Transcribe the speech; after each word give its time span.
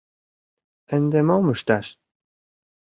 —Ынде 0.95 1.19
мом 1.27 1.45
ышташ? 1.53 1.85